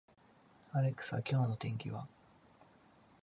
[0.71, 2.07] アレクサ、今日の天気は